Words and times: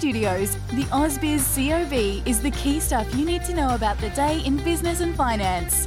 Studios, 0.00 0.54
the 0.72 0.84
AusBiz 0.84 1.44
COB 1.54 2.26
is 2.26 2.40
the 2.40 2.50
key 2.52 2.80
stuff 2.80 3.14
you 3.14 3.26
need 3.26 3.44
to 3.44 3.52
know 3.52 3.74
about 3.74 3.98
the 3.98 4.08
day 4.10 4.40
in 4.46 4.56
business 4.56 5.02
and 5.02 5.14
finance. 5.14 5.86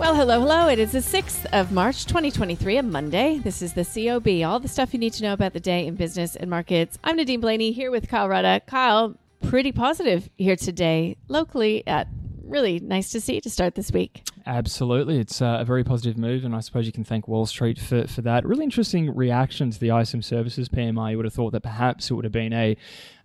Well, 0.00 0.16
hello, 0.16 0.40
hello. 0.40 0.66
It 0.66 0.80
is 0.80 0.90
the 0.90 0.98
6th 0.98 1.46
of 1.52 1.70
March, 1.70 2.06
2023, 2.06 2.78
a 2.78 2.82
Monday. 2.82 3.38
This 3.38 3.62
is 3.62 3.72
the 3.72 3.84
COB, 3.84 4.44
all 4.44 4.58
the 4.58 4.66
stuff 4.66 4.92
you 4.92 4.98
need 4.98 5.12
to 5.12 5.22
know 5.22 5.32
about 5.32 5.52
the 5.52 5.60
day 5.60 5.86
in 5.86 5.94
business 5.94 6.34
and 6.34 6.50
markets. 6.50 6.98
I'm 7.04 7.14
Nadine 7.14 7.40
Blayney 7.40 7.72
here 7.72 7.92
with 7.92 8.08
Kyle 8.08 8.28
Rodda. 8.28 8.66
Kyle, 8.66 9.16
pretty 9.42 9.70
positive 9.70 10.28
here 10.36 10.56
today, 10.56 11.16
locally. 11.28 11.86
At 11.86 12.08
really 12.42 12.80
nice 12.80 13.12
to 13.12 13.20
see 13.20 13.40
to 13.40 13.48
start 13.48 13.76
this 13.76 13.92
week. 13.92 14.24
Absolutely. 14.46 15.18
It's 15.18 15.42
uh, 15.42 15.58
a 15.58 15.64
very 15.64 15.82
positive 15.82 16.16
move, 16.16 16.44
and 16.44 16.54
I 16.54 16.60
suppose 16.60 16.86
you 16.86 16.92
can 16.92 17.02
thank 17.02 17.26
Wall 17.26 17.46
Street 17.46 17.80
for, 17.80 18.06
for 18.06 18.22
that. 18.22 18.46
Really 18.46 18.62
interesting 18.62 19.12
reaction 19.12 19.72
to 19.72 19.80
the 19.80 19.90
ISM 19.90 20.22
Services 20.22 20.68
PMI. 20.68 21.10
You 21.10 21.16
would 21.16 21.26
have 21.26 21.34
thought 21.34 21.50
that 21.50 21.64
perhaps 21.64 22.10
it 22.10 22.14
would 22.14 22.24
have 22.24 22.32
been 22.32 22.52
a, 22.52 22.76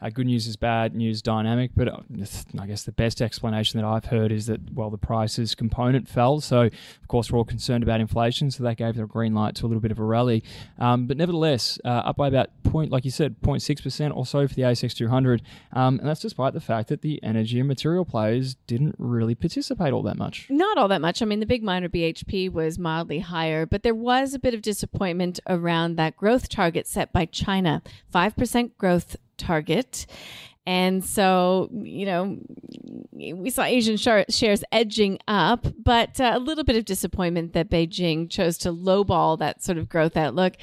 a 0.02 0.10
good 0.10 0.26
news 0.26 0.48
is 0.48 0.56
bad 0.56 0.96
news 0.96 1.22
dynamic, 1.22 1.72
but 1.76 1.88
uh, 1.88 1.98
I 2.60 2.66
guess 2.66 2.84
the 2.86 2.92
best 2.92 3.22
explanation 3.22 3.80
that 3.80 3.86
I've 3.86 4.06
heard 4.06 4.32
is 4.32 4.48
that, 4.48 4.74
well, 4.74 4.90
the 4.90 4.98
prices 4.98 5.54
component 5.54 6.10
fell. 6.10 6.42
So, 6.42 6.62
of 6.62 7.08
course, 7.08 7.32
we're 7.32 7.38
all 7.38 7.46
concerned 7.46 7.84
about 7.84 8.02
inflation, 8.02 8.50
so 8.50 8.64
that 8.64 8.78
gave 8.78 8.96
the 8.96 9.06
green 9.06 9.36
light 9.36 9.54
to 9.56 9.66
a 9.66 9.68
little 9.68 9.82
bit 9.82 9.92
of 9.92 10.00
a 10.00 10.04
rally. 10.04 10.44
Um, 10.80 11.06
but 11.06 11.18
nevertheless, 11.18 11.78
uh, 11.86 11.90
up 11.90 12.18
by 12.18 12.30
about 12.30 12.50
point, 12.64 12.92
like 12.92 13.06
you 13.06 13.12
said, 13.12 13.40
0.6% 13.42 14.16
or 14.16 14.26
so 14.26 14.48
for 14.48 14.56
the 14.56 14.64
ASX 14.64 14.96
200. 14.96 15.44
Um, 15.74 16.00
and 16.00 16.10
that's 16.10 16.22
despite 16.22 16.54
the 16.54 16.62
fact 16.62 16.90
that 16.90 17.02
the 17.02 17.22
energy 17.22 17.60
and 17.60 17.68
material 17.68 18.06
players 18.06 18.56
didn't 18.66 18.96
really 18.98 19.36
participate 19.36 19.94
all 19.94 20.02
that 20.04 20.18
much. 20.18 20.48
Not 20.50 20.80
all 20.80 20.88
that 20.88 21.02
much 21.02 21.11
much. 21.12 21.22
I 21.22 21.26
mean, 21.26 21.42
the 21.42 21.46
big 21.46 21.62
miner 21.62 21.90
BHP 21.90 22.50
was 22.50 22.80
mildly 22.80 23.20
higher, 23.20 23.66
but 23.66 23.84
there 23.84 23.94
was 23.94 24.34
a 24.34 24.40
bit 24.40 24.54
of 24.54 24.62
disappointment 24.62 25.42
around 25.46 25.98
that 25.98 26.16
growth 26.16 26.48
target 26.48 26.88
set 26.88 27.12
by 27.12 27.26
China 27.26 27.82
5% 28.14 28.78
growth 28.78 29.18
target. 29.36 30.06
And 30.66 31.04
so, 31.04 31.70
you 31.74 32.06
know, 32.06 32.38
we 33.12 33.50
saw 33.50 33.64
Asian 33.64 33.98
shares 33.98 34.64
edging 34.72 35.20
up, 35.28 35.68
but 35.78 36.18
uh, 36.22 36.32
a 36.34 36.40
little 36.40 36.64
bit 36.64 36.78
of 36.78 36.86
disappointment 36.86 37.52
that 37.52 37.70
Beijing 37.70 38.30
chose 38.30 38.58
to 38.60 38.72
lowball 38.72 39.38
that 39.40 39.62
sort 39.62 39.78
of 39.78 39.90
growth 39.90 40.16
outlook. 40.16 40.54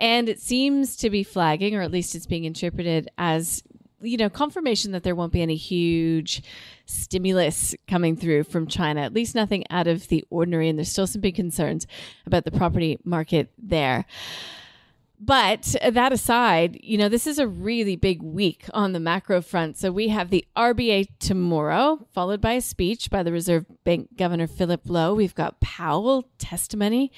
And 0.00 0.28
it 0.28 0.40
seems 0.40 0.96
to 0.96 1.10
be 1.10 1.22
flagging, 1.22 1.76
or 1.76 1.82
at 1.82 1.92
least 1.92 2.16
it's 2.16 2.26
being 2.26 2.42
interpreted 2.42 3.08
as 3.18 3.62
you 4.02 4.16
know, 4.16 4.28
confirmation 4.28 4.92
that 4.92 5.02
there 5.02 5.14
won't 5.14 5.32
be 5.32 5.42
any 5.42 5.56
huge 5.56 6.42
stimulus 6.86 7.74
coming 7.86 8.16
through 8.16 8.44
from 8.44 8.66
China, 8.66 9.00
at 9.00 9.14
least 9.14 9.34
nothing 9.34 9.64
out 9.70 9.86
of 9.86 10.08
the 10.08 10.24
ordinary. 10.30 10.68
And 10.68 10.78
there's 10.78 10.90
still 10.90 11.06
some 11.06 11.20
big 11.20 11.34
concerns 11.34 11.86
about 12.26 12.44
the 12.44 12.50
property 12.50 12.98
market 13.04 13.50
there. 13.58 14.04
But 15.24 15.76
that 15.88 16.12
aside, 16.12 16.80
you 16.82 16.98
know, 16.98 17.08
this 17.08 17.28
is 17.28 17.38
a 17.38 17.46
really 17.46 17.94
big 17.94 18.20
week 18.22 18.64
on 18.74 18.92
the 18.92 18.98
macro 18.98 19.40
front. 19.40 19.78
So 19.78 19.92
we 19.92 20.08
have 20.08 20.30
the 20.30 20.44
RBA 20.56 21.06
tomorrow, 21.20 22.04
followed 22.12 22.40
by 22.40 22.54
a 22.54 22.60
speech 22.60 23.08
by 23.08 23.22
the 23.22 23.30
Reserve 23.30 23.64
Bank 23.84 24.16
Governor 24.16 24.48
Philip 24.48 24.80
Lowe. 24.86 25.14
We've 25.14 25.34
got 25.34 25.60
Powell 25.60 26.28
testimony, 26.38 27.12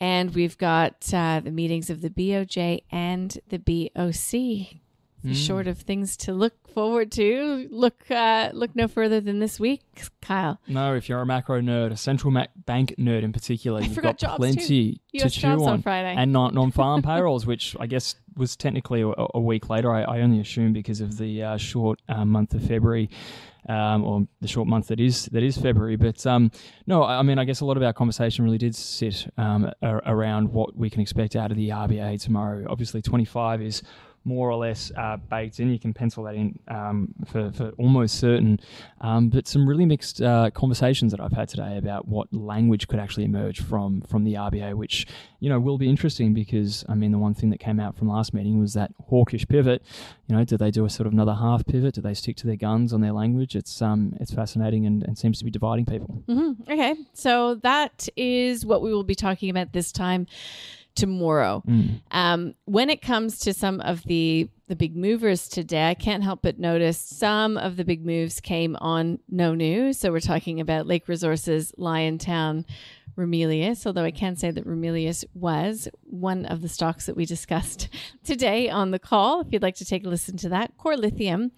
and 0.00 0.34
we've 0.34 0.56
got 0.56 1.12
uh, 1.12 1.40
the 1.44 1.50
meetings 1.50 1.90
of 1.90 2.00
the 2.00 2.08
BOJ 2.08 2.84
and 2.90 3.38
the 3.50 3.58
BOC 3.58 4.80
mm. 5.24 5.34
short 5.34 5.66
of 5.66 5.78
things 5.78 6.16
to 6.18 6.32
look 6.32 6.54
forward 6.68 7.12
to, 7.12 7.68
look 7.70 8.10
uh, 8.10 8.50
look 8.52 8.74
no 8.74 8.88
further 8.88 9.20
than 9.20 9.38
this 9.38 9.58
week, 9.58 9.82
Kyle. 10.22 10.60
No, 10.66 10.94
if 10.94 11.08
you're 11.08 11.20
a 11.20 11.26
macro 11.26 11.60
nerd, 11.60 11.92
a 11.92 11.96
central 11.96 12.30
ma- 12.30 12.46
bank 12.66 12.94
nerd 12.98 13.22
in 13.22 13.32
particular, 13.32 13.80
I 13.80 13.84
you've 13.84 13.96
got 13.96 14.18
plenty 14.18 15.00
to 15.18 15.30
chew 15.30 15.48
on. 15.48 15.68
on 15.68 15.82
Friday. 15.82 16.14
and 16.16 16.32
not 16.32 16.54
non-farm 16.60 17.02
payrolls, 17.02 17.46
which 17.46 17.76
I 17.78 17.86
guess 17.86 18.14
was 18.36 18.56
technically 18.56 19.02
a, 19.02 19.12
a 19.34 19.40
week 19.40 19.68
later. 19.68 19.92
I, 19.92 20.02
I, 20.02 20.20
only 20.20 20.40
assume 20.40 20.72
because 20.72 21.00
of 21.00 21.18
the 21.18 21.42
uh, 21.42 21.56
short 21.56 22.00
uh, 22.08 22.24
month 22.24 22.54
of 22.54 22.62
February. 22.62 23.10
Um, 23.68 24.04
or 24.04 24.26
the 24.40 24.48
short 24.48 24.66
month 24.66 24.86
that 24.86 25.00
is 25.00 25.26
that 25.26 25.42
is 25.42 25.58
February. 25.58 25.96
But 25.96 26.26
um, 26.26 26.50
no, 26.86 27.04
I 27.04 27.20
mean, 27.20 27.38
I 27.38 27.44
guess 27.44 27.60
a 27.60 27.66
lot 27.66 27.76
of 27.76 27.82
our 27.82 27.92
conversation 27.92 28.42
really 28.42 28.56
did 28.56 28.74
sit 28.74 29.30
um, 29.36 29.70
around 29.82 30.50
what 30.50 30.74
we 30.74 30.88
can 30.88 31.02
expect 31.02 31.36
out 31.36 31.50
of 31.50 31.58
the 31.58 31.68
RBA 31.68 32.22
tomorrow. 32.22 32.64
Obviously, 32.70 33.02
25 33.02 33.60
is 33.60 33.82
more 34.24 34.50
or 34.50 34.56
less 34.56 34.92
uh, 34.96 35.16
baked 35.16 35.60
in. 35.60 35.70
You 35.70 35.78
can 35.78 35.94
pencil 35.94 36.24
that 36.24 36.34
in 36.34 36.58
um, 36.68 37.14
for, 37.26 37.50
for 37.52 37.70
almost 37.78 38.18
certain. 38.18 38.60
Um, 39.00 39.30
but 39.30 39.48
some 39.48 39.68
really 39.68 39.86
mixed 39.86 40.20
uh, 40.20 40.50
conversations 40.50 41.12
that 41.12 41.20
I've 41.20 41.32
had 41.32 41.48
today 41.48 41.78
about 41.78 42.06
what 42.06 42.32
language 42.32 42.88
could 42.88 43.00
actually 43.00 43.24
emerge 43.24 43.60
from 43.60 44.02
from 44.02 44.24
the 44.24 44.34
RBA, 44.34 44.74
which 44.74 45.06
you 45.40 45.48
know 45.48 45.58
will 45.58 45.78
be 45.78 45.88
interesting 45.88 46.34
because 46.34 46.84
I 46.88 46.94
mean 46.94 47.12
the 47.12 47.18
one 47.18 47.34
thing 47.34 47.50
that 47.50 47.60
came 47.60 47.80
out 47.80 47.96
from 47.96 48.08
last 48.08 48.34
meeting 48.34 48.60
was 48.60 48.74
that 48.74 48.92
hawkish 49.08 49.48
pivot. 49.48 49.82
You 50.26 50.36
know, 50.36 50.44
do 50.44 50.56
they 50.56 50.70
do 50.70 50.84
a 50.84 50.90
sort 50.90 51.06
of 51.06 51.12
another 51.12 51.34
half 51.34 51.64
pivot? 51.66 51.94
Do 51.94 52.02
they 52.02 52.14
stick 52.14 52.36
to 52.38 52.46
their 52.46 52.56
guns 52.56 52.92
on 52.92 53.00
their 53.00 53.12
language? 53.12 53.56
It's 53.56 53.80
um 53.80 54.14
it's 54.20 54.32
fascinating 54.32 54.86
and, 54.86 55.02
and 55.02 55.18
seems 55.18 55.38
to 55.38 55.44
be 55.44 55.50
dividing 55.50 55.86
people. 55.86 56.22
Mm-hmm. 56.28 56.70
Okay, 56.70 56.94
so 57.14 57.54
that 57.56 58.08
is 58.16 58.66
what 58.66 58.82
we 58.82 58.92
will 58.92 59.04
be 59.04 59.14
talking 59.14 59.48
about 59.50 59.72
this 59.72 59.92
time 59.92 60.26
tomorrow. 60.94 61.62
Mm. 61.66 62.00
Um, 62.10 62.54
when 62.64 62.90
it 62.90 63.02
comes 63.02 63.38
to 63.40 63.54
some 63.54 63.80
of 63.80 64.02
the 64.04 64.48
the 64.68 64.76
big 64.76 64.96
movers 64.96 65.48
today, 65.48 65.90
I 65.90 65.94
can't 65.94 66.22
help 66.22 66.42
but 66.42 66.60
notice 66.60 66.96
some 66.96 67.58
of 67.58 67.76
the 67.76 67.84
big 67.84 68.06
moves 68.06 68.40
came 68.40 68.76
on 68.76 69.18
no 69.28 69.52
news. 69.52 69.98
So 69.98 70.12
we're 70.12 70.20
talking 70.20 70.60
about 70.60 70.86
Lake 70.86 71.08
Resources, 71.08 71.72
Liontown, 71.76 72.64
Ramelius, 73.16 73.84
although 73.84 74.04
I 74.04 74.12
can 74.12 74.36
say 74.36 74.52
that 74.52 74.66
Ramelius 74.66 75.24
was 75.34 75.88
one 76.02 76.46
of 76.46 76.62
the 76.62 76.68
stocks 76.68 77.06
that 77.06 77.16
we 77.16 77.24
discussed 77.24 77.88
today 78.24 78.70
on 78.70 78.92
the 78.92 78.98
call. 78.98 79.40
If 79.40 79.48
you'd 79.50 79.62
like 79.62 79.76
to 79.76 79.84
take 79.84 80.06
a 80.06 80.08
listen 80.08 80.36
to 80.38 80.48
that, 80.50 80.76
Core 80.78 80.96
Lithium 80.96 81.50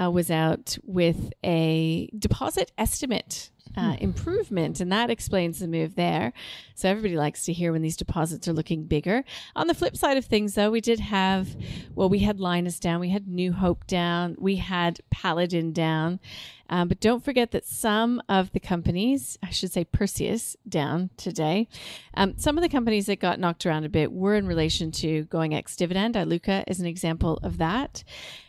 uh, 0.00 0.10
was 0.10 0.30
out 0.30 0.76
with 0.84 1.30
a 1.44 2.10
deposit 2.18 2.72
estimate 2.76 3.50
uh, 3.76 3.92
hmm. 3.92 4.04
improvement, 4.04 4.80
and 4.80 4.90
that 4.92 5.10
explains 5.10 5.58
the 5.58 5.68
move 5.68 5.94
there. 5.94 6.32
So 6.74 6.88
everybody 6.88 7.16
likes 7.16 7.44
to 7.46 7.52
hear 7.52 7.72
when 7.72 7.82
these 7.82 7.96
deposits 7.96 8.46
are 8.48 8.52
looking 8.52 8.84
bigger. 8.84 9.24
On 9.54 9.66
the 9.66 9.74
flip 9.74 9.96
side 9.96 10.16
of 10.16 10.24
things, 10.24 10.54
though, 10.54 10.70
we 10.70 10.80
did 10.80 11.00
have, 11.00 11.56
well, 11.94 12.08
we 12.08 12.20
had 12.20 12.38
Lynas 12.38 12.80
down, 12.80 13.00
we 13.00 13.10
had 13.10 13.26
New 13.26 13.52
Hope 13.52 13.86
down, 13.86 14.36
we 14.38 14.56
had 14.56 15.00
Paladin 15.10 15.72
down. 15.72 16.20
Um, 16.68 16.88
but 16.88 17.00
don't 17.00 17.24
forget 17.24 17.52
that 17.52 17.64
some 17.64 18.20
of 18.28 18.52
the 18.52 18.60
companies, 18.60 19.38
I 19.42 19.50
should 19.50 19.72
say 19.72 19.84
Perseus, 19.84 20.56
down 20.68 21.10
today. 21.16 21.68
Um, 22.14 22.34
some 22.36 22.58
of 22.58 22.62
the 22.62 22.68
companies 22.68 23.06
that 23.06 23.20
got 23.20 23.38
knocked 23.38 23.66
around 23.66 23.84
a 23.84 23.88
bit 23.88 24.12
were 24.12 24.34
in 24.34 24.46
relation 24.46 24.90
to 24.92 25.24
going 25.24 25.54
ex 25.54 25.76
dividend. 25.76 26.14
Iluka 26.16 26.64
is 26.66 26.80
an 26.80 26.86
example 26.86 27.38
of 27.42 27.58
that. 27.58 28.02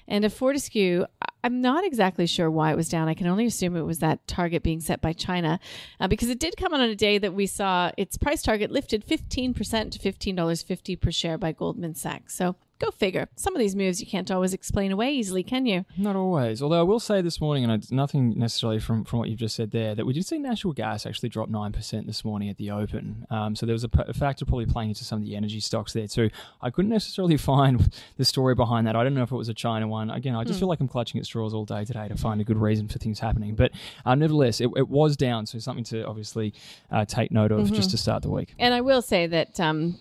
And 0.07 0.23
a 0.23 0.29
Fortescue, 0.29 1.05
I'm 1.43 1.61
not 1.61 1.85
exactly 1.85 2.25
sure 2.25 2.49
why 2.49 2.71
it 2.71 2.77
was 2.77 2.89
down. 2.89 3.07
I 3.07 3.13
can 3.13 3.27
only 3.27 3.45
assume 3.45 3.75
it 3.75 3.81
was 3.81 3.99
that 3.99 4.25
target 4.27 4.63
being 4.63 4.79
set 4.79 5.01
by 5.01 5.13
China 5.13 5.59
uh, 5.99 6.07
because 6.07 6.29
it 6.29 6.39
did 6.39 6.55
come 6.57 6.73
on 6.73 6.81
a 6.81 6.95
day 6.95 7.17
that 7.17 7.33
we 7.33 7.45
saw 7.45 7.91
its 7.97 8.17
price 8.17 8.41
target 8.41 8.71
lifted 8.71 9.05
15% 9.05 9.55
to 9.91 9.99
$15.50 9.99 11.01
per 11.01 11.11
share 11.11 11.37
by 11.37 11.51
Goldman 11.51 11.95
Sachs. 11.95 12.35
So 12.35 12.55
Go 12.79 12.91
figure. 12.91 13.27
Some 13.35 13.55
of 13.55 13.59
these 13.59 13.75
moves 13.75 13.99
you 13.99 14.05
can't 14.05 14.29
always 14.29 14.53
explain 14.53 14.91
away 14.91 15.11
easily, 15.11 15.41
can 15.41 15.65
you? 15.65 15.85
Not 15.97 16.15
always. 16.15 16.61
Although 16.61 16.79
I 16.79 16.83
will 16.83 16.99
say 16.99 17.21
this 17.21 17.41
morning, 17.41 17.63
and 17.63 17.73
it's 17.73 17.91
nothing 17.91 18.37
necessarily 18.37 18.79
from, 18.79 19.03
from 19.03 19.17
what 19.17 19.29
you've 19.29 19.39
just 19.39 19.55
said 19.55 19.71
there, 19.71 19.95
that 19.95 20.05
we 20.05 20.13
did 20.13 20.25
see 20.25 20.37
natural 20.37 20.73
gas 20.73 21.07
actually 21.07 21.29
drop 21.29 21.49
9% 21.49 22.05
this 22.05 22.23
morning 22.23 22.49
at 22.49 22.57
the 22.57 22.69
open. 22.69 23.25
Um, 23.31 23.55
so 23.55 23.65
there 23.65 23.73
was 23.73 23.83
a, 23.83 23.89
a, 24.07 24.13
factor 24.13 24.45
probably 24.45 24.67
playing 24.67 24.89
into 24.89 25.03
some 25.03 25.19
of 25.19 25.25
the 25.25 25.35
energy 25.35 25.59
stocks 25.59 25.93
there 25.93 26.07
too. 26.07 26.29
I 26.61 26.69
couldn't 26.69 26.91
necessarily 26.91 27.37
find 27.37 27.91
the 28.17 28.25
story 28.25 28.53
behind 28.53 28.85
that. 28.85 28.95
I 28.95 29.03
don't 29.03 29.15
know 29.15 29.23
if 29.23 29.31
it 29.31 29.35
was 29.35 29.49
a 29.49 29.55
China 29.55 29.87
one. 29.87 30.11
Again, 30.11 30.35
I 30.35 30.43
just 30.43 30.57
mm. 30.57 30.59
feel 30.61 30.69
like 30.69 30.79
I'm 30.79 30.87
clutching 30.87 31.19
at 31.19 31.25
straws 31.25 31.55
all 31.55 31.65
day 31.65 31.83
today 31.83 32.07
to 32.07 32.15
find 32.15 32.39
a 32.41 32.43
good 32.43 32.57
reason 32.57 32.87
for 32.87 32.99
things 32.99 33.19
happening. 33.19 33.55
But 33.55 33.71
uh, 34.05 34.13
nevertheless, 34.13 34.61
it, 34.61 34.69
it, 34.75 34.87
was 34.87 35.17
down. 35.17 35.47
So 35.47 35.57
something 35.57 35.83
to 35.85 36.05
obviously 36.05 36.53
uh, 36.91 37.05
take 37.05 37.31
note 37.31 37.51
of 37.51 37.61
mm-hmm. 37.61 37.75
just 37.75 37.89
to 37.91 37.97
start 37.97 38.21
the 38.21 38.29
week. 38.29 38.53
And 38.59 38.73
I 38.73 38.81
will 38.81 39.01
say 39.01 39.25
that 39.27 39.59
um, 39.59 39.99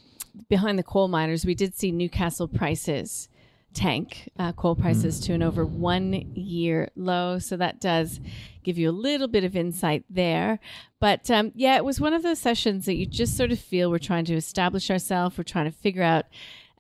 behind 0.49 0.79
the 0.79 0.83
coal 0.83 1.09
miners, 1.09 1.45
we 1.45 1.55
did 1.55 1.75
see 1.75 1.93
Newcastle 1.93 2.49
prices 2.49 3.29
tank 3.77 4.31
uh, 4.39 4.53
coal 4.53 4.75
prices 4.75 5.21
mm. 5.21 5.27
to 5.27 5.33
an 5.35 5.43
over 5.43 5.65
one 5.65 6.13
year 6.35 6.91
low. 6.97 7.39
So 7.39 7.57
that 7.59 7.81
does 7.81 8.21
give 8.65 8.79
you 8.79 8.91
a 8.91 8.93
little 8.93 9.29
bit 9.29 9.45
of 9.45 9.55
insight 9.55 10.05
there. 10.09 10.59
But 10.99 11.31
um, 11.31 11.53
yeah, 11.55 11.77
it 11.77 11.85
was 11.85 12.01
one 12.01 12.15
of 12.15 12.23
those 12.23 12.39
sessions 12.39 12.87
that 12.87 12.95
you 12.95 13.07
just 13.07 13.37
sort 13.37 13.53
of 13.53 13.61
feel 13.61 13.91
we're 13.91 13.99
trying 13.99 14.25
to 14.27 14.35
establish 14.35 14.91
ourselves. 14.91 15.37
We're 15.37 15.45
trying 15.45 15.71
to 15.71 15.77
figure 15.77 16.03
out, 16.03 16.25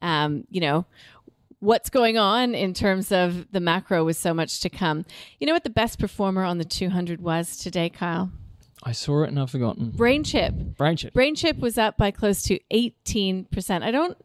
um, 0.00 0.44
you 0.50 0.61
know, 0.61 0.87
what's 1.61 1.91
going 1.91 2.17
on 2.17 2.55
in 2.55 2.73
terms 2.73 3.12
of 3.12 3.52
the 3.52 3.61
macro 3.61 4.05
with 4.05 4.17
so 4.17 4.32
much 4.32 4.61
to 4.61 4.70
come. 4.70 5.05
You 5.38 5.47
know 5.47 5.52
what 5.52 5.64
the 5.64 5.70
best 5.70 5.99
performer 5.99 6.44
on 6.44 6.59
the 6.59 6.64
200 6.64 7.20
was 7.20 7.56
today, 7.59 7.91
Kyle? 7.91 8.31
I 8.82 8.93
saw 8.93 9.23
it 9.23 9.28
and 9.28 9.40
I've 9.40 9.50
forgotten. 9.50 9.93
BrainChip. 9.93 10.76
Brain 10.76 10.96
chip. 10.96 11.14
BrainChip 11.14 11.58
was 11.58 11.78
up 11.78 11.96
by 11.96 12.11
close 12.11 12.43
to 12.44 12.58
18%. 12.73 13.82
I 13.82 13.90
don't 13.90 14.17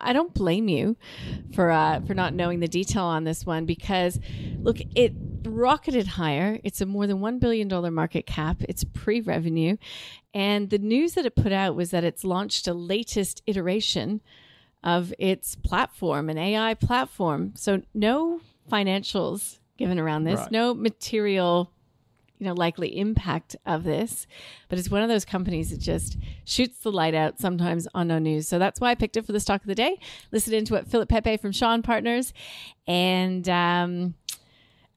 I 0.00 0.12
don't 0.12 0.34
blame 0.34 0.68
you 0.68 0.96
for 1.54 1.70
uh, 1.70 2.00
for 2.00 2.14
not 2.14 2.34
knowing 2.34 2.60
the 2.60 2.68
detail 2.68 3.04
on 3.04 3.24
this 3.24 3.46
one 3.46 3.64
because 3.64 4.20
look, 4.58 4.78
it 4.94 5.14
rocketed 5.44 6.06
higher. 6.06 6.60
It's 6.64 6.80
a 6.80 6.86
more 6.86 7.06
than 7.06 7.20
one 7.20 7.38
billion 7.38 7.68
dollar 7.68 7.90
market 7.90 8.26
cap. 8.26 8.62
It's 8.68 8.84
pre-revenue, 8.84 9.76
and 10.34 10.68
the 10.68 10.78
news 10.78 11.14
that 11.14 11.24
it 11.24 11.34
put 11.34 11.52
out 11.52 11.76
was 11.76 11.90
that 11.92 12.04
it's 12.04 12.24
launched 12.24 12.68
a 12.68 12.74
latest 12.74 13.42
iteration 13.46 14.20
of 14.84 15.14
its 15.18 15.54
platform, 15.56 16.28
an 16.28 16.38
AI 16.38 16.74
platform. 16.74 17.52
So 17.56 17.82
no 17.94 18.40
financials 18.70 19.58
given 19.78 19.98
around 19.98 20.24
this, 20.24 20.40
right. 20.40 20.52
no 20.52 20.74
material 20.74 21.72
you 22.40 22.46
know 22.46 22.54
likely 22.54 22.98
impact 22.98 23.54
of 23.66 23.84
this 23.84 24.26
but 24.68 24.78
it's 24.78 24.90
one 24.90 25.02
of 25.02 25.08
those 25.08 25.24
companies 25.24 25.70
that 25.70 25.78
just 25.78 26.16
shoots 26.44 26.78
the 26.80 26.90
light 26.90 27.14
out 27.14 27.38
sometimes 27.38 27.86
on 27.94 28.08
no 28.08 28.18
news 28.18 28.48
so 28.48 28.58
that's 28.58 28.80
why 28.80 28.90
i 28.90 28.94
picked 28.94 29.16
it 29.16 29.24
for 29.24 29.32
the 29.32 29.40
stock 29.40 29.60
of 29.60 29.68
the 29.68 29.74
day 29.74 29.96
listen 30.32 30.52
into 30.52 30.72
what 30.72 30.88
philip 30.88 31.08
pepe 31.08 31.36
from 31.36 31.52
Shaw 31.52 31.74
and 31.74 31.84
Partners 31.84 32.32
and 32.86 33.48
um, 33.48 34.14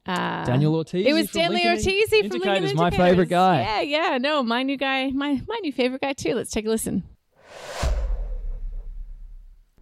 uh, 0.06 0.46
Daniel 0.46 0.76
Ortiz. 0.76 1.06
It 1.06 1.14
was 1.14 1.30
Stanley 1.30 1.66
Ortiz 1.66 2.10
from 2.10 2.40
Lincoln 2.40 2.64
is 2.64 2.74
my 2.74 2.90
favorite 2.90 3.30
guy. 3.30 3.62
Yeah, 3.62 3.82
yeah. 3.82 4.18
No, 4.18 4.44
my 4.44 4.64
new 4.64 4.78
guy, 4.78 5.10
my 5.12 5.42
my 5.48 5.60
new 5.62 5.72
favorite 5.72 6.02
guy 6.02 6.14
too. 6.14 6.36
Let's 6.36 6.52
take 6.52 6.66
a 6.66 6.70
listen. 6.70 7.04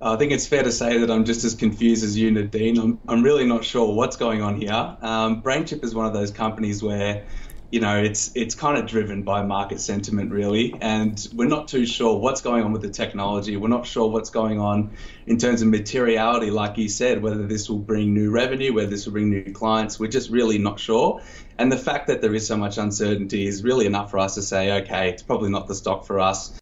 I 0.03 0.15
think 0.15 0.31
it's 0.31 0.47
fair 0.47 0.63
to 0.63 0.71
say 0.71 0.97
that 0.97 1.11
I'm 1.11 1.25
just 1.25 1.43
as 1.43 1.53
confused 1.53 2.03
as 2.03 2.17
you, 2.17 2.31
Nadine. 2.31 2.79
I'm, 2.79 2.99
I'm 3.07 3.21
really 3.21 3.45
not 3.45 3.63
sure 3.63 3.93
what's 3.93 4.15
going 4.15 4.41
on 4.41 4.59
here. 4.59 4.73
Um, 4.73 5.43
BrainChip 5.43 5.83
is 5.83 5.93
one 5.93 6.07
of 6.07 6.13
those 6.13 6.31
companies 6.31 6.81
where 6.81 7.23
you 7.71 7.79
know, 7.79 8.03
it's 8.03 8.31
it's 8.35 8.53
kind 8.53 8.77
of 8.77 8.85
driven 8.85 9.23
by 9.23 9.43
market 9.43 9.79
sentiment 9.79 10.31
really, 10.31 10.75
and 10.81 11.25
we're 11.33 11.47
not 11.47 11.69
too 11.69 11.85
sure 11.85 12.17
what's 12.19 12.41
going 12.41 12.63
on 12.63 12.73
with 12.73 12.81
the 12.81 12.89
technology. 12.89 13.55
We're 13.55 13.69
not 13.69 13.87
sure 13.87 14.09
what's 14.09 14.29
going 14.29 14.59
on 14.59 14.91
in 15.25 15.37
terms 15.37 15.61
of 15.61 15.69
materiality, 15.69 16.51
like 16.51 16.77
you 16.77 16.89
said, 16.89 17.21
whether 17.21 17.47
this 17.47 17.69
will 17.69 17.79
bring 17.79 18.13
new 18.13 18.29
revenue, 18.29 18.73
whether 18.73 18.89
this 18.89 19.05
will 19.05 19.13
bring 19.13 19.29
new 19.29 19.53
clients. 19.53 19.97
We're 19.97 20.09
just 20.11 20.29
really 20.29 20.57
not 20.57 20.81
sure. 20.81 21.21
And 21.57 21.71
the 21.71 21.77
fact 21.77 22.07
that 22.07 22.21
there 22.21 22.35
is 22.35 22.45
so 22.45 22.57
much 22.57 22.77
uncertainty 22.77 23.47
is 23.47 23.63
really 23.63 23.85
enough 23.85 24.11
for 24.11 24.19
us 24.19 24.35
to 24.35 24.41
say, 24.41 24.81
okay, 24.81 25.09
it's 25.09 25.23
probably 25.23 25.49
not 25.49 25.69
the 25.69 25.75
stock 25.75 26.05
for 26.05 26.19
us. 26.19 26.59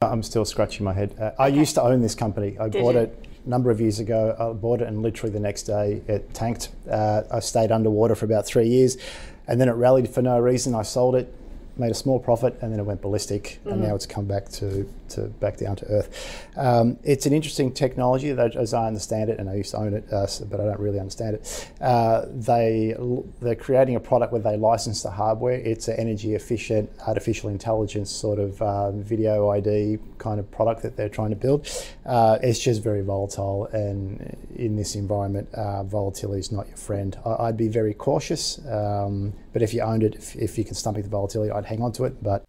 I'm 0.00 0.22
still 0.22 0.44
scratching 0.44 0.84
my 0.84 0.94
head. 0.94 1.14
Uh, 1.20 1.32
I 1.38 1.48
used 1.48 1.74
to 1.74 1.82
own 1.82 2.00
this 2.00 2.14
company. 2.14 2.56
I 2.58 2.68
Did 2.68 2.82
bought 2.82 2.94
you? 2.94 3.00
it 3.00 3.25
a 3.46 3.48
number 3.48 3.70
of 3.70 3.80
years 3.80 3.98
ago. 3.98 4.36
I 4.38 4.52
bought 4.52 4.82
it, 4.82 4.88
and 4.88 5.02
literally 5.02 5.32
the 5.32 5.40
next 5.40 5.62
day 5.62 6.02
it 6.06 6.34
tanked. 6.34 6.68
Uh, 6.90 7.22
I 7.30 7.40
stayed 7.40 7.72
underwater 7.72 8.14
for 8.14 8.24
about 8.24 8.46
three 8.46 8.68
years, 8.68 8.98
and 9.46 9.60
then 9.60 9.68
it 9.68 9.72
rallied 9.72 10.10
for 10.10 10.22
no 10.22 10.38
reason. 10.38 10.74
I 10.74 10.82
sold 10.82 11.14
it, 11.14 11.32
made 11.78 11.90
a 11.90 11.94
small 11.94 12.18
profit, 12.18 12.58
and 12.60 12.72
then 12.72 12.80
it 12.80 12.84
went 12.84 13.02
ballistic, 13.02 13.42
mm-hmm. 13.60 13.70
and 13.70 13.82
now 13.82 13.94
it's 13.94 14.06
come 14.06 14.26
back 14.26 14.48
to, 14.48 14.90
to 15.10 15.22
back 15.22 15.56
down 15.56 15.76
to 15.76 15.86
earth. 15.86 16.42
Um, 16.56 16.98
it's 17.04 17.26
an 17.26 17.32
interesting 17.32 17.72
technology, 17.72 18.32
that, 18.32 18.56
as 18.56 18.74
I 18.74 18.86
understand 18.86 19.30
it, 19.30 19.38
and 19.38 19.48
I 19.48 19.54
used 19.54 19.72
to 19.72 19.78
own 19.78 19.94
it, 19.94 20.04
uh, 20.12 20.26
but 20.48 20.60
I 20.60 20.64
don't 20.64 20.80
really 20.80 21.00
understand 21.00 21.36
it. 21.36 21.70
Uh, 21.80 22.26
they 22.30 22.94
they're 23.40 23.54
creating 23.54 23.96
a 23.96 24.00
product 24.00 24.32
where 24.32 24.42
they 24.42 24.56
license 24.56 25.02
the 25.02 25.10
hardware. 25.10 25.54
It's 25.54 25.88
an 25.88 25.98
energy 25.98 26.34
efficient, 26.34 26.90
artificial 27.06 27.50
intelligence 27.50 28.10
sort 28.10 28.38
of 28.38 28.60
um, 28.62 29.02
video 29.02 29.50
ID 29.50 29.98
kind 30.18 30.40
of 30.40 30.50
product 30.50 30.82
that 30.82 30.96
they're 30.96 31.08
trying 31.08 31.30
to 31.30 31.36
build. 31.36 31.68
Uh, 32.04 32.38
it's 32.42 32.58
just 32.58 32.82
very 32.82 33.02
volatile, 33.02 33.66
and 33.66 34.36
in 34.56 34.76
this 34.76 34.94
environment, 34.94 35.48
uh, 35.54 35.82
volatility 35.84 36.40
is 36.40 36.52
not 36.52 36.66
your 36.68 36.76
friend. 36.76 37.18
I, 37.24 37.46
would 37.46 37.56
be 37.56 37.68
very 37.68 37.94
cautious, 37.94 38.58
um, 38.66 39.32
but 39.56 39.62
if 39.62 39.72
you 39.72 39.80
owned 39.80 40.02
it, 40.02 40.14
if, 40.14 40.36
if 40.36 40.58
you 40.58 40.64
can 40.64 40.74
stomach 40.74 41.02
the 41.02 41.08
volatility, 41.08 41.50
I'd 41.50 41.64
hang 41.64 41.80
on 41.80 41.90
to 41.92 42.04
it. 42.04 42.22
But 42.22 42.44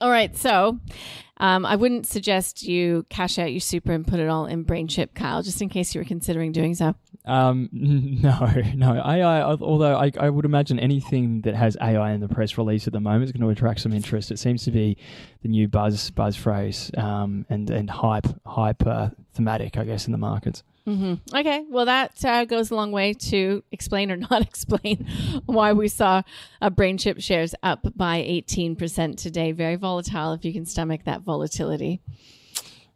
all 0.00 0.08
right, 0.08 0.34
so 0.34 0.80
um, 1.36 1.66
I 1.66 1.76
wouldn't 1.76 2.06
suggest 2.06 2.62
you 2.62 3.04
cash 3.10 3.38
out 3.38 3.52
your 3.52 3.60
super 3.60 3.92
and 3.92 4.06
put 4.06 4.18
it 4.18 4.30
all 4.30 4.46
in 4.46 4.64
BrainChip, 4.64 5.12
Kyle, 5.12 5.42
just 5.42 5.60
in 5.60 5.68
case 5.68 5.94
you 5.94 6.00
were 6.00 6.06
considering 6.06 6.52
doing 6.52 6.74
so. 6.74 6.94
Um, 7.26 7.68
no, 7.72 8.50
no. 8.74 8.92
AI, 8.92 9.42
although 9.42 9.96
I, 9.96 10.10
I 10.18 10.30
would 10.30 10.46
imagine 10.46 10.78
anything 10.78 11.42
that 11.42 11.54
has 11.54 11.76
AI 11.78 12.12
in 12.12 12.20
the 12.20 12.28
press 12.28 12.56
release 12.56 12.86
at 12.86 12.94
the 12.94 13.00
moment 13.00 13.24
is 13.24 13.32
going 13.32 13.42
to 13.42 13.50
attract 13.50 13.80
some 13.80 13.92
interest. 13.92 14.30
It 14.30 14.38
seems 14.38 14.64
to 14.64 14.70
be 14.70 14.96
the 15.42 15.48
new 15.48 15.68
buzz 15.68 16.10
buzz 16.12 16.34
phrase 16.34 16.90
um, 16.96 17.44
and 17.50 17.68
and 17.68 17.90
hype 17.90 18.26
hype 18.46 18.86
uh, 18.86 19.10
thematic, 19.34 19.76
I 19.76 19.84
guess, 19.84 20.06
in 20.06 20.12
the 20.12 20.18
markets. 20.18 20.62
Mm-hmm. 20.90 21.36
Okay, 21.36 21.64
well, 21.68 21.84
that 21.84 22.24
uh, 22.24 22.44
goes 22.44 22.72
a 22.72 22.74
long 22.74 22.90
way 22.90 23.12
to 23.12 23.62
explain 23.70 24.10
or 24.10 24.16
not 24.30 24.42
explain 24.42 25.06
why 25.46 25.72
we 25.72 25.86
saw 25.86 26.22
a 26.60 26.70
BrainChip 26.70 27.22
shares 27.22 27.54
up 27.62 27.86
by 27.96 28.20
18% 28.22 29.16
today. 29.16 29.52
Very 29.52 29.76
volatile 29.76 30.32
if 30.32 30.44
you 30.44 30.52
can 30.52 30.66
stomach 30.66 31.04
that 31.04 31.20
volatility. 31.20 32.00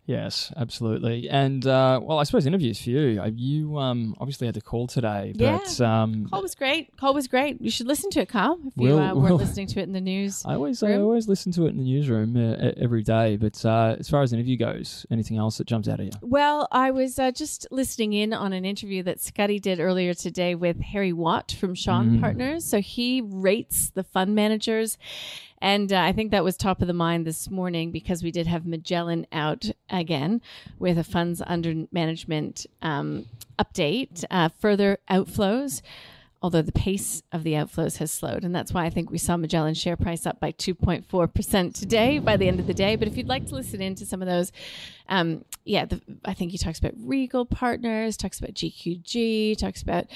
Yes, 0.07 0.53
absolutely. 0.57 1.31
And 1.31 1.67
uh, 1.67 1.99
well, 2.03 2.19
I 2.19 2.25
suppose 2.25 2.45
interviews 2.47 2.81
for 2.81 2.91
you. 2.91 3.23
You 3.35 3.79
um, 3.79 4.15
obviously 4.21 4.47
had 4.47 4.55
the 4.55 4.61
call 4.61 4.87
today, 4.87 5.33
but 5.37 5.79
yeah. 5.81 6.03
um, 6.03 6.27
call 6.29 6.43
was 6.43 6.55
great. 6.55 6.95
Call 6.99 7.15
was 7.15 7.27
great. 7.27 7.61
You 7.61 7.71
should 7.71 7.87
listen 7.87 8.11
to 8.11 8.21
it, 8.21 8.29
Carl. 8.29 8.59
If 8.67 8.75
you 8.77 8.89
we'll, 8.89 8.99
uh, 8.99 9.15
weren't 9.15 9.23
we'll, 9.23 9.37
listening 9.37 9.67
to 9.69 9.81
it 9.81 9.85
in 9.85 9.93
the 9.93 10.03
news, 10.03 10.45
I 10.45 10.55
always 10.55 10.83
room. 10.83 10.93
I 10.93 10.97
always 10.97 11.27
listen 11.27 11.53
to 11.53 11.65
it 11.67 11.71
in 11.71 11.79
the 11.79 11.85
newsroom 11.85 12.37
uh, 12.37 12.73
every 12.77 13.03
day. 13.03 13.37
But 13.37 13.65
uh, 13.65 13.97
as 13.99 14.11
far 14.11 14.21
as 14.21 14.35
interview 14.35 14.59
goes, 14.59 15.07
anything 15.11 15.39
else 15.39 15.57
that 15.57 15.67
jumps 15.67 15.89
out 15.89 16.01
at 16.01 16.07
you? 16.07 16.13
Well, 16.21 16.69
I 16.71 16.91
was 16.91 17.19
uh, 17.19 17.31
just 17.31 17.67
listening 17.71 18.13
in 18.13 18.35
on 18.35 18.53
an 18.53 18.67
interview 18.67 19.03
that 19.05 19.21
Scotty 19.21 19.59
did 19.59 19.81
earlier 19.81 20.13
today 20.13 20.55
with 20.55 20.81
Harry 20.81 21.15
Watt 21.15 21.57
from 21.59 21.71
and 21.71 22.19
mm. 22.19 22.21
Partners. 22.21 22.65
So 22.65 22.81
he 22.81 23.23
rates 23.23 23.91
the 23.91 24.05
fund 24.05 24.35
managers 24.35 24.99
and 25.65 25.95
uh, 25.95 25.99
I 25.99 26.13
think 26.13 26.31
that 26.33 26.45
was 26.45 26.59
top 26.59 26.83
of 26.83 26.89
the 26.89 26.93
mind 26.93 27.27
this 27.27 27.49
morning 27.51 27.91
because 27.91 28.23
we 28.23 28.31
did 28.31 28.47
have 28.47 28.67
Magellan 28.67 29.27
out 29.33 29.71
again 29.89 30.43
with 30.79 30.99
a 30.99 31.05
funds 31.05 31.41
under 31.47 31.87
management 31.91 32.67
um, 32.83 33.25
update, 33.59 34.27
uh, 34.31 34.51
further 34.51 34.99
outflows. 35.11 35.81
Although 36.43 36.61
the 36.61 36.73
pace 36.73 37.23
of 37.33 37.43
the 37.43 37.55
outflows 37.55 37.97
has 37.97 38.13
slowed. 38.13 38.45
And 38.45 38.55
that's 38.55 38.75
why 38.75 38.85
I 38.85 38.91
think 38.91 39.11
we 39.11 39.17
saw 39.17 39.39
Magellan 39.39 39.73
share 39.73 39.97
price 39.97 40.27
up 40.27 40.39
by 40.39 40.53
2.4% 40.53 41.73
today 41.73 42.19
by 42.19 42.37
the 42.37 42.47
end 42.47 42.61
of 42.61 42.67
the 42.67 42.75
day. 42.75 42.97
But 42.97 43.09
if 43.09 43.17
you'd 43.17 43.29
like 43.29 43.47
to 43.47 43.55
listen 43.55 43.81
in 43.81 43.95
to 43.95 44.05
some 44.05 44.21
of 44.21 44.29
those, 44.29 44.53
um, 45.09 45.47
yeah, 45.65 45.87
the, 45.87 46.03
I 46.27 46.35
think 46.35 46.51
he 46.53 46.59
talks 46.59 46.79
about 46.79 46.93
Regal 46.99 47.47
Partners, 47.47 48.19
talks 48.19 48.39
about 48.39 48.53
GQG, 48.53 49.57
talks 49.57 49.81
about 49.81 50.09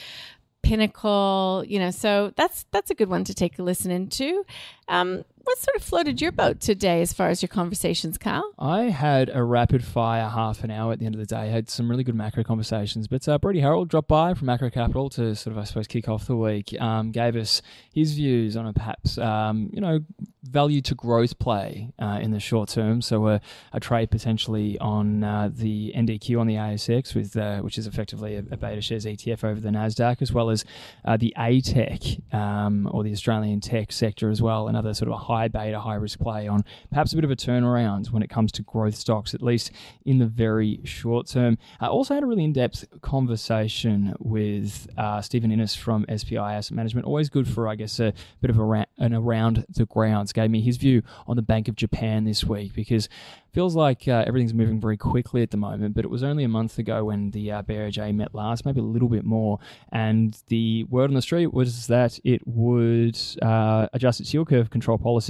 Pinnacle, 0.63 1.65
you 1.67 1.79
know, 1.79 1.91
so 1.91 2.33
that's 2.37 2.67
that's 2.73 2.91
a 2.91 2.95
good 2.95 3.09
one 3.09 3.25
to 3.25 3.33
take 3.33 3.59
a 3.59 3.63
listen 3.63 3.91
into. 3.91 4.45
Um, 4.87 5.25
what 5.49 5.57
sort 5.57 5.77
of 5.77 5.83
floated 5.83 6.21
your 6.21 6.31
boat 6.31 6.61
today 6.61 7.01
as 7.01 7.15
far 7.15 7.31
as 7.31 7.41
your 7.41 7.49
conversations, 7.49 8.19
Carl? 8.19 8.53
I 8.59 8.83
had 8.91 9.31
a 9.33 9.43
rapid 9.43 9.83
fire 9.83 10.29
half 10.29 10.63
an 10.63 10.71
hour 10.71 10.93
at 10.93 10.99
the 10.99 11.07
end 11.07 11.15
of 11.15 11.21
the 11.21 11.27
day. 11.27 11.41
I 11.41 11.47
had 11.47 11.71
some 11.71 11.91
really 11.91 12.05
good 12.05 12.15
macro 12.15 12.45
conversations. 12.45 13.09
But 13.09 13.27
uh, 13.27 13.39
Brady 13.39 13.61
Harold 13.61 13.89
dropped 13.89 14.09
by 14.09 14.35
from 14.35 14.45
Macro 14.45 14.69
Capital 14.69 15.09
to 15.09 15.35
sort 15.35 15.57
of, 15.57 15.59
I 15.59 15.65
suppose, 15.65 15.87
kick 15.87 16.07
off 16.07 16.27
the 16.27 16.37
week. 16.37 16.79
Um, 16.79 17.13
gave 17.13 17.35
us 17.35 17.63
his 17.95 18.13
views 18.13 18.59
on 18.59 18.67
a 18.67 18.75
perhaps, 18.75 19.17
um, 19.17 19.71
you 19.73 19.81
know, 19.81 20.01
value 20.43 20.81
to 20.83 20.95
growth 20.95 21.39
play 21.39 21.93
uh, 21.99 22.19
in 22.21 22.31
the 22.31 22.41
short 22.41 22.69
term. 22.69 23.01
So 23.01 23.29
a, 23.29 23.41
a 23.73 23.81
trade 23.81 24.11
potentially 24.11 24.79
on 24.79 25.25
uh, 25.25 25.51
the 25.53 25.93
NDQ 25.97 26.41
on 26.41 26.47
the 26.47 26.57
ASX, 26.57 27.15
with 27.15 27.37
uh, 27.37 27.61
which 27.61 27.79
is 27.79 27.87
effectively 27.87 28.37
a, 28.37 28.41
a, 28.51 28.57
beta 28.57 28.81
shares 28.81 29.05
ETF 29.05 29.45
over 29.45 29.61
the 29.61 29.71
Nasdaq, 29.71 30.21
as 30.21 30.33
well 30.33 30.51
as 30.51 30.65
uh, 31.05 31.17
the 31.17 31.33
ATech 31.39 32.35
um, 32.35 32.89
or 32.93 33.03
the 33.03 33.13
Australian 33.13 33.61
tech 33.61 33.93
sector 33.93 34.31
as 34.31 34.43
well. 34.43 34.69
Another 34.69 34.93
sort 34.95 35.09
of 35.09 35.15
a 35.15 35.19
high 35.19 35.38
high 35.39 35.47
beta, 35.49 35.79
high 35.79 35.95
risk 35.95 36.19
play 36.19 36.49
on 36.49 36.65
perhaps 36.91 37.13
a 37.13 37.17
bit 37.17 37.25
of 37.25 37.31
a 37.31 37.37
turnaround 37.37 38.11
when 38.11 38.23
it 38.23 38.31
comes 38.31 38.51
to 38.51 38.63
growth 38.63 38.97
stocks, 38.97 39.35
at 39.35 39.43
least 39.43 39.71
in 40.05 40.19
the 40.19 40.27
very 40.27 40.81
short 40.85 41.29
term. 41.29 41.59
I 41.81 41.87
also 41.87 42.15
had 42.15 42.25
a 42.25 42.27
really 42.27 42.45
in 42.45 42.53
depth 42.53 42.85
conversation 43.03 44.15
with 44.19 44.89
uh, 44.97 45.21
Stephen 45.21 45.53
Innes 45.53 45.77
from 45.77 46.05
SPI 46.15 46.37
Asset 46.37 46.77
Management. 46.77 47.07
Always 47.07 47.29
good 47.29 47.47
for, 47.47 47.69
I 47.69 47.77
guess, 47.77 48.01
a 48.01 48.13
bit 48.41 48.51
of 48.51 48.59
a 48.59 48.87
an 48.99 49.15
around 49.15 49.65
the 49.69 49.87
grounds. 49.87 50.33
Gave 50.33 50.51
me 50.51 50.61
his 50.61 50.77
view 50.77 51.03
on 51.29 51.37
the 51.37 51.43
Bank 51.43 51.69
of 51.69 51.77
Japan 51.77 52.25
this 52.25 52.45
week 52.45 52.75
because 52.75 53.09
feels 53.53 53.75
like 53.75 54.07
uh, 54.07 54.25
everything's 54.27 54.55
moving 54.55 54.81
very 54.81 54.97
quickly 54.97 55.43
at 55.43 55.51
the 55.51 55.57
moment, 55.57 55.95
but 55.95 56.05
it 56.05 56.09
was 56.09 56.23
only 56.23 56.45
a 56.45 56.49
month 56.49 56.79
ago 56.79 57.05
when 57.05 57.31
the 57.31 57.51
uh, 57.51 57.63
BOJ 57.63 58.15
met 58.15 58.35
last, 58.35 58.65
maybe 58.65 58.81
a 58.81 58.85
little 58.85 59.09
bit 59.09 59.25
more. 59.25 59.59
And 59.91 60.37
the 60.49 60.85
word 60.85 61.11
on 61.11 61.15
the 61.15 61.23
street 61.23 61.53
was 61.53 61.87
that 61.89 62.21
it 62.25 62.47
would 62.47 63.19
uh, 63.43 63.89
adjust 63.93 64.21
its 64.21 64.33
yield 64.33 64.49
curve 64.49 64.71
control 64.71 64.99
policy 64.99 65.28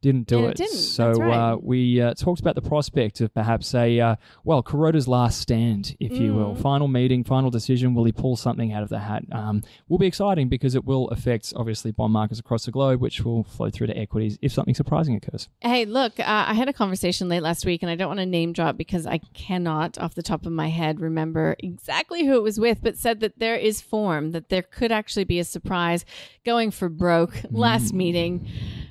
didn't 0.00 0.28
do 0.28 0.46
it. 0.46 0.50
it. 0.50 0.56
Didn't. 0.58 0.76
So 0.76 1.10
right. 1.12 1.52
uh, 1.52 1.56
we 1.60 2.00
uh, 2.00 2.14
talked 2.14 2.40
about 2.40 2.54
the 2.54 2.62
prospect 2.62 3.20
of 3.20 3.34
perhaps 3.34 3.74
a 3.74 3.98
uh, 3.98 4.16
well, 4.44 4.62
Kuroda's 4.62 5.08
last 5.08 5.40
stand, 5.40 5.96
if 5.98 6.12
you 6.12 6.34
will, 6.34 6.54
Mm. 6.54 6.62
final 6.62 6.88
meeting, 6.88 7.24
final 7.24 7.50
decision. 7.50 7.94
Will 7.94 8.04
he 8.04 8.12
pull 8.12 8.36
something 8.36 8.72
out 8.72 8.84
of 8.84 8.90
the 8.90 9.00
hat? 9.00 9.24
Um, 9.32 9.62
will 9.88 9.98
be 9.98 10.06
exciting 10.06 10.48
because 10.48 10.76
it 10.76 10.84
will 10.84 11.08
affect 11.08 11.52
obviously 11.56 11.90
bond 11.90 12.12
markets 12.12 12.38
across 12.38 12.64
the 12.64 12.70
globe, 12.70 13.00
which 13.00 13.22
will 13.22 13.42
flow 13.42 13.70
through 13.70 13.88
to 13.88 13.98
equities 13.98 14.38
if 14.40 14.52
something 14.52 14.74
surprising 14.74 15.16
occurs. 15.16 15.48
Hey, 15.60 15.84
look, 15.84 16.20
uh, 16.20 16.24
I 16.26 16.54
had 16.54 16.68
a 16.68 16.72
conversation 16.72 17.28
late 17.28 17.42
last 17.42 17.66
week, 17.66 17.82
and 17.82 17.90
I 17.90 17.96
don't 17.96 18.08
want 18.08 18.20
to 18.20 18.26
name 18.26 18.52
drop 18.52 18.76
because 18.76 19.04
I 19.04 19.18
cannot, 19.34 19.98
off 19.98 20.14
the 20.14 20.22
top 20.22 20.46
of 20.46 20.52
my 20.52 20.68
head, 20.68 21.00
remember 21.00 21.56
exactly 21.58 22.24
who 22.24 22.36
it 22.36 22.42
was 22.42 22.60
with, 22.60 22.78
but 22.82 22.96
said 22.96 23.18
that 23.20 23.40
there 23.40 23.56
is 23.56 23.80
form, 23.80 24.30
that 24.30 24.48
there 24.48 24.62
could 24.62 24.92
actually 24.92 25.24
be 25.24 25.40
a 25.40 25.44
surprise 25.44 26.04
going 26.44 26.70
for 26.70 26.88
broke 26.88 27.42
last 27.50 27.92
meeting. 27.92 28.48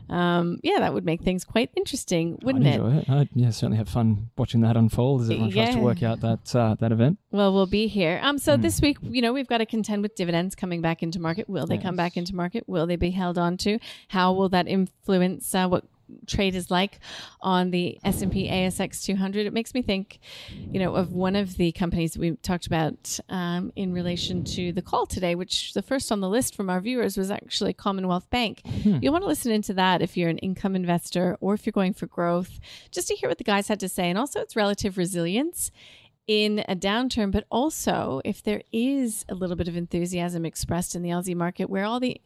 Um, 0.09 0.59
yeah, 0.63 0.79
that 0.79 0.93
would 0.93 1.05
make 1.05 1.21
things 1.21 1.43
quite 1.43 1.69
interesting, 1.75 2.39
wouldn't 2.41 2.65
I'd 2.65 2.75
it? 2.75 2.79
enjoy 2.79 2.97
it. 2.97 3.09
I'd 3.09 3.29
yeah, 3.33 3.49
certainly 3.49 3.77
have 3.77 3.89
fun 3.89 4.29
watching 4.37 4.61
that 4.61 4.77
unfold 4.77 5.21
as 5.21 5.29
everyone 5.29 5.51
tries 5.51 5.75
to 5.75 5.81
work 5.81 6.03
out 6.03 6.21
that 6.21 6.55
uh, 6.55 6.75
that 6.79 6.91
event. 6.91 7.19
Well, 7.31 7.53
we'll 7.53 7.65
be 7.65 7.87
here. 7.87 8.19
Um, 8.23 8.37
so 8.37 8.57
this 8.57 8.81
week, 8.81 8.97
you 9.01 9.21
know, 9.21 9.33
we've 9.33 9.47
got 9.47 9.59
to 9.59 9.65
contend 9.65 10.01
with 10.01 10.15
dividends 10.15 10.55
coming 10.55 10.81
back 10.81 11.03
into 11.03 11.19
market. 11.19 11.49
Will 11.49 11.65
they 11.65 11.77
come 11.77 11.95
back 11.95 12.17
into 12.17 12.35
market? 12.35 12.63
Will 12.67 12.87
they 12.87 12.95
be 12.95 13.11
held 13.11 13.37
on 13.37 13.57
to? 13.57 13.79
How 14.09 14.33
will 14.33 14.49
that 14.49 14.67
influence 14.67 15.53
uh, 15.53 15.67
what 15.67 15.83
trade 16.25 16.55
is 16.55 16.71
like 16.71 16.99
on 17.41 17.71
the 17.71 17.99
S&P 18.03 18.49
ASX 18.49 19.03
200? 19.03 19.45
It 19.45 19.53
makes 19.53 19.73
me 19.73 19.81
think, 19.81 20.19
you 20.49 20.79
know, 20.79 20.95
of 20.95 21.11
one 21.11 21.35
of 21.35 21.57
the 21.57 21.71
companies 21.71 22.17
we 22.17 22.31
talked 22.37 22.67
about 22.67 23.19
um, 23.29 23.71
in 23.75 23.93
relation 23.93 24.43
to 24.45 24.71
the 24.71 24.81
call 24.81 25.05
today, 25.05 25.35
which 25.35 25.73
the 25.73 25.81
first 25.81 26.11
on 26.11 26.19
the 26.19 26.29
list 26.29 26.55
from 26.55 26.69
our 26.69 26.79
viewers 26.79 27.17
was 27.17 27.31
actually 27.31 27.73
Commonwealth 27.73 28.29
Bank. 28.29 28.61
You'll 29.01 29.13
want 29.13 29.23
to 29.23 29.27
listen 29.27 29.51
into 29.51 29.73
that 29.75 30.01
if 30.01 30.17
you're 30.17 30.29
an 30.29 30.37
income 30.39 30.75
investor 30.75 31.37
or 31.39 31.53
if 31.53 31.65
you're 31.65 31.71
going 31.71 31.93
for 31.93 32.07
growth, 32.07 32.59
just 32.91 33.07
to 33.09 33.15
hear 33.15 33.29
what 33.29 33.37
the 33.37 33.43
guys 33.43 33.67
had 33.67 33.79
to 33.81 33.89
say 33.89 34.09
and 34.09 34.17
also 34.17 34.39
its 34.41 34.55
relative 34.55 34.97
resilience 34.97 35.71
in 36.27 36.59
a 36.67 36.75
downturn, 36.75 37.31
but 37.31 37.45
also 37.49 38.21
if 38.25 38.43
there 38.43 38.61
is 38.71 39.25
a 39.29 39.33
little 39.33 39.55
bit 39.55 39.67
of 39.67 39.77
enthusiasm 39.77 40.45
expressed 40.45 40.93
in 40.95 41.01
the 41.01 41.09
Aussie 41.09 41.35
market, 41.35 41.69
where 41.69 41.85
all 41.85 41.99
the 41.99 42.19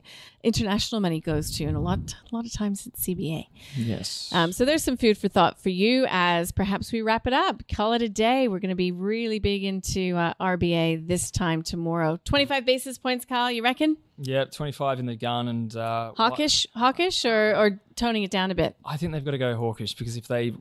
international 0.44 1.00
money 1.00 1.22
goes 1.22 1.56
to, 1.58 1.66
and 1.66 1.78
a 1.78 1.80
lot, 1.80 2.00
a 2.32 2.36
lot 2.36 2.46
of 2.46 2.52
times 2.52 2.88
it's 2.88 3.06
CBA. 3.06 3.46
Yes. 3.76 4.30
Um, 4.34 4.52
so 4.52 4.66
there's 4.66 4.84
some 4.84 4.98
food 4.98 5.18
for 5.18 5.28
thought 5.28 5.60
for 5.60 5.70
you 5.70 6.06
as 6.10 6.52
perhaps 6.52 6.92
we 6.92 7.02
wrap 7.02 7.28
it 7.28 7.34
up, 7.34 7.62
call 7.74 7.94
it 7.94 8.02
a 8.02 8.10
day. 8.10 8.48
We're 8.48 8.60
going 8.60 8.70
to 8.70 8.76
be 8.76 8.92
really 8.92 9.40
big 9.40 9.64
into 9.64 10.16
uh, 10.16 10.34
RBA 10.42 11.08
this 11.08 11.30
time 11.30 11.62
tomorrow. 11.62 12.20
25 12.26 12.66
basis 12.66 12.98
points, 12.98 13.26
Kyle. 13.26 13.52
You 13.52 13.64
reckon 13.64 13.98
yeah, 14.24 14.46
25 14.46 15.00
in 15.00 15.06
the 15.08 15.16
gun 15.16 15.48
and 15.48 15.76
uh, 15.76 16.14
hawkish, 16.16 16.68
hawkish, 16.76 17.26
or 17.26 17.56
or 17.56 17.82
toning 17.96 18.24
it 18.24 18.32
down 18.32 18.52
a 18.52 18.56
bit? 18.56 18.76
I 18.86 18.98
think 18.98 19.14
they've 19.14 19.26
got 19.26 19.32
to 19.32 19.40
go 19.40 19.56
hawkish 19.56 19.96
because 19.96 20.16
if 20.16 20.28
they 20.28 20.54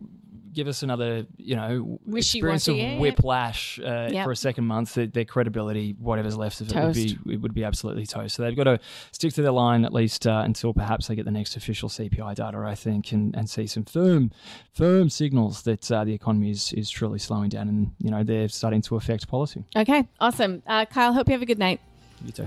give 0.53 0.69
us 0.69 0.83
another, 0.83 1.27
you 1.37 1.57
know, 1.57 1.99
Wishy-washy, 2.07 2.39
experience 2.39 2.69
of 2.69 2.77
yeah, 2.77 2.99
whiplash 2.99 3.79
uh, 3.81 4.09
Yep. 4.11 4.25
for 4.25 4.33
a 4.33 4.37
second 4.37 4.65
month, 4.65 4.95
their, 4.95 5.07
their 5.07 5.25
credibility, 5.25 5.95
whatever's 5.99 6.37
left 6.37 6.61
of 6.61 6.71
it, 6.71 6.75
would 6.77 6.95
be 6.95 7.19
it 7.33 7.41
would 7.41 7.55
be 7.55 7.65
absolutely 7.65 8.07
toast. 8.07 8.37
So 8.37 8.43
they've 8.43 8.57
got 8.57 8.65
to 8.65 8.79
stick 9.13 9.33
to 9.35 9.43
their 9.43 9.53
line 9.53 9.85
at 9.85 9.93
least 9.93 10.27
uh, 10.27 10.43
until 10.45 10.73
perhaps 10.75 11.07
they 11.09 11.15
get 11.15 11.25
the 11.25 11.31
next 11.31 11.57
official 11.57 11.89
CPI 11.89 12.35
data, 12.35 12.59
I 12.59 12.75
think, 12.75 13.13
and, 13.13 13.35
and 13.37 13.49
see 13.49 13.67
some 13.67 13.85
firm 13.85 14.31
firm 14.73 15.09
signals 15.11 15.63
that 15.63 15.91
uh, 15.91 16.05
the 16.05 16.13
economy 16.15 16.51
is 16.51 16.73
is 16.73 16.91
truly 16.91 17.19
slowing 17.19 17.49
down, 17.49 17.69
and 17.69 17.93
you 17.99 18.11
know 18.11 18.23
they're 18.25 18.49
starting 18.49 18.83
to 18.83 18.97
affect 18.97 19.29
policy. 19.29 19.65
Okay, 19.77 20.07
awesome. 20.21 20.63
Uh, 20.67 20.85
Kyle, 20.87 21.13
hope 21.13 21.29
you 21.29 21.33
have 21.33 21.43
a 21.43 21.47
good 21.47 21.59
night. 21.59 21.81
You 22.25 22.33
too. 22.33 22.47